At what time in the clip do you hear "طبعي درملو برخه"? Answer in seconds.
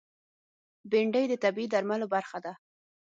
1.43-2.37